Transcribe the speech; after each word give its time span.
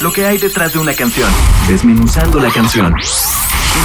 lo 0.00 0.12
que 0.12 0.24
hay 0.24 0.38
detrás 0.38 0.72
de 0.72 0.78
una 0.78 0.94
canción, 0.94 1.28
desmenuzando 1.68 2.40
la 2.40 2.50
canción. 2.50 2.94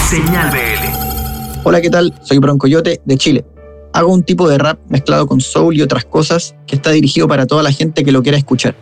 Señal 0.10 0.50
BL. 0.50 1.62
Hola, 1.66 1.82
¿qué 1.82 1.90
tal? 1.90 2.14
Soy 2.24 2.38
Broncoyote 2.38 3.02
de 3.04 3.18
Chile. 3.18 3.46
Hago 3.91 4.13
un 4.13 4.23
tipo 4.23 4.47
de 4.47 4.57
rap 4.57 4.79
mezclado 4.88 5.28
con 5.28 5.41
soul 5.41 5.75
y 5.75 5.81
otras 5.81 6.05
cosas 6.05 6.55
que 6.67 6.78
está 6.78 6.91
dirigido 6.91 7.28
para 7.28 7.46
toda 7.46 7.63
la 7.63 7.71
gente 7.73 8.05
que 8.05 8.13
lo 8.13 8.23
quiera 8.23 8.38
escuchar. 8.38 8.75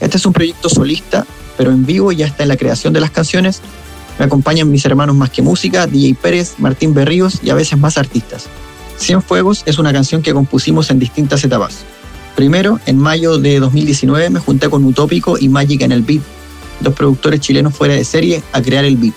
Este 0.00 0.16
es 0.16 0.26
un 0.26 0.32
proyecto 0.32 0.68
solista, 0.68 1.24
pero 1.56 1.70
en 1.70 1.86
vivo 1.86 2.10
ya 2.10 2.26
está 2.26 2.42
en 2.42 2.48
la 2.48 2.56
creación 2.56 2.92
de 2.92 3.00
las 3.00 3.12
canciones. 3.12 3.60
Me 4.18 4.24
acompañan 4.24 4.70
mis 4.70 4.84
hermanos 4.84 5.14
Más 5.14 5.30
que 5.30 5.42
Música, 5.42 5.86
DJ 5.86 6.16
Pérez, 6.20 6.54
Martín 6.58 6.94
Berríos 6.94 7.38
y 7.44 7.50
a 7.50 7.54
veces 7.54 7.78
más 7.78 7.96
artistas. 7.96 8.46
Cien 8.96 9.22
Fuegos 9.22 9.62
es 9.66 9.78
una 9.78 9.92
canción 9.92 10.20
que 10.20 10.34
compusimos 10.34 10.90
en 10.90 10.98
distintas 10.98 11.44
etapas. 11.44 11.84
Primero, 12.34 12.80
en 12.86 12.98
mayo 12.98 13.38
de 13.38 13.60
2019 13.60 14.30
me 14.30 14.40
junté 14.40 14.68
con 14.68 14.84
Utópico 14.84 15.38
y 15.38 15.48
Magic 15.48 15.82
en 15.82 15.92
el 15.92 16.02
beat, 16.02 16.22
dos 16.82 16.94
productores 16.94 17.40
chilenos 17.40 17.74
fuera 17.74 17.94
de 17.94 18.04
serie, 18.04 18.42
a 18.52 18.60
crear 18.62 18.84
el 18.84 18.96
beat. 18.96 19.14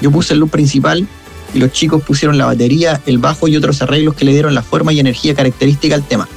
Yo 0.00 0.10
puse 0.10 0.34
el 0.34 0.40
loop 0.40 0.50
principal 0.50 1.06
y 1.54 1.58
los 1.58 1.72
chicos 1.72 2.02
pusieron 2.02 2.38
la 2.38 2.46
batería, 2.46 3.00
el 3.06 3.18
bajo 3.18 3.48
y 3.48 3.56
otros 3.56 3.80
arreglos 3.82 4.14
que 4.14 4.24
le 4.24 4.32
dieron 4.32 4.54
la 4.54 4.62
forma 4.62 4.92
y 4.92 5.00
energía 5.00 5.34
característica 5.34 5.94
al 5.94 6.02
tema. 6.02 6.28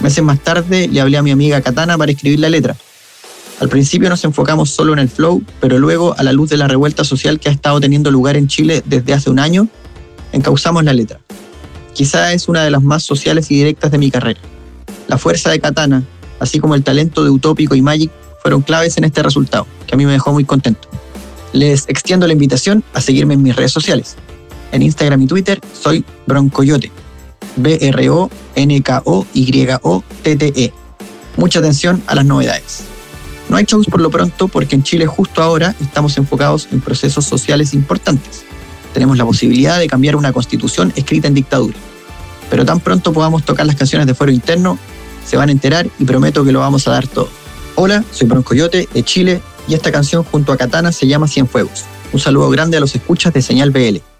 Meses 0.00 0.22
más 0.22 0.40
tarde 0.40 0.88
le 0.88 1.00
hablé 1.00 1.16
a 1.16 1.22
mi 1.22 1.30
amiga 1.30 1.60
Katana 1.60 1.96
para 1.96 2.12
escribir 2.12 2.40
la 2.40 2.50
letra. 2.50 2.76
Al 3.60 3.70
principio 3.70 4.10
nos 4.10 4.22
enfocamos 4.24 4.68
solo 4.68 4.92
en 4.92 4.98
el 4.98 5.08
flow, 5.08 5.42
pero 5.60 5.78
luego, 5.78 6.14
a 6.18 6.22
la 6.22 6.32
luz 6.32 6.50
de 6.50 6.58
la 6.58 6.68
revuelta 6.68 7.04
social 7.04 7.40
que 7.40 7.48
ha 7.48 7.52
estado 7.52 7.80
teniendo 7.80 8.10
lugar 8.10 8.36
en 8.36 8.48
Chile 8.48 8.82
desde 8.84 9.14
hace 9.14 9.30
un 9.30 9.38
año, 9.38 9.68
encauzamos 10.32 10.84
la 10.84 10.92
letra. 10.92 11.20
Quizá 11.94 12.34
es 12.34 12.48
una 12.48 12.62
de 12.62 12.70
las 12.70 12.82
más 12.82 13.02
sociales 13.02 13.50
y 13.50 13.56
directas 13.56 13.90
de 13.90 13.96
mi 13.96 14.10
carrera. 14.10 14.40
La 15.08 15.16
fuerza 15.16 15.50
de 15.50 15.60
Katana, 15.60 16.04
así 16.40 16.60
como 16.60 16.74
el 16.74 16.84
talento 16.84 17.24
de 17.24 17.30
Utópico 17.30 17.74
y 17.74 17.80
Magic, 17.80 18.10
fueron 18.46 18.62
claves 18.62 18.96
en 18.96 19.02
este 19.02 19.24
resultado, 19.24 19.66
que 19.88 19.96
a 19.96 19.98
mí 19.98 20.06
me 20.06 20.12
dejó 20.12 20.32
muy 20.32 20.44
contento. 20.44 20.86
Les 21.52 21.88
extiendo 21.88 22.28
la 22.28 22.32
invitación 22.32 22.84
a 22.94 23.00
seguirme 23.00 23.34
en 23.34 23.42
mis 23.42 23.56
redes 23.56 23.72
sociales. 23.72 24.14
En 24.70 24.82
Instagram 24.82 25.20
y 25.22 25.26
Twitter 25.26 25.60
soy 25.72 26.04
Broncoyote. 26.28 26.92
B-R-O-N-K-O-Y-O-T-T-E. 27.56 28.22
Mucha 31.36 31.58
atención 31.58 32.00
a 32.06 32.14
las 32.14 32.24
novedades. 32.24 32.84
No 33.48 33.56
hay 33.56 33.64
shows 33.64 33.88
por 33.88 34.00
lo 34.00 34.10
pronto 34.10 34.46
porque 34.46 34.76
en 34.76 34.84
Chile 34.84 35.06
justo 35.06 35.42
ahora 35.42 35.74
estamos 35.80 36.16
enfocados 36.16 36.68
en 36.70 36.80
procesos 36.80 37.24
sociales 37.24 37.74
importantes. 37.74 38.44
Tenemos 38.94 39.18
la 39.18 39.24
posibilidad 39.24 39.80
de 39.80 39.88
cambiar 39.88 40.14
una 40.14 40.32
constitución 40.32 40.92
escrita 40.94 41.26
en 41.26 41.34
dictadura. 41.34 41.74
Pero 42.48 42.64
tan 42.64 42.78
pronto 42.78 43.12
podamos 43.12 43.44
tocar 43.44 43.66
las 43.66 43.74
canciones 43.74 44.06
de 44.06 44.14
fuero 44.14 44.32
interno, 44.32 44.78
se 45.26 45.36
van 45.36 45.48
a 45.48 45.52
enterar 45.52 45.88
y 45.98 46.04
prometo 46.04 46.44
que 46.44 46.52
lo 46.52 46.60
vamos 46.60 46.86
a 46.86 46.92
dar 46.92 47.08
todo. 47.08 47.28
Hola, 47.78 48.02
soy 48.10 48.26
Broncoyote 48.26 48.88
de 48.90 49.02
Chile 49.02 49.42
y 49.68 49.74
esta 49.74 49.92
canción 49.92 50.24
junto 50.24 50.50
a 50.50 50.56
Katana 50.56 50.92
se 50.92 51.06
llama 51.06 51.28
Cienfuegos. 51.28 51.84
Un 52.10 52.20
saludo 52.20 52.48
grande 52.48 52.78
a 52.78 52.80
los 52.80 52.94
escuchas 52.94 53.34
de 53.34 53.42
Señal 53.42 53.70
BL. 53.70 54.15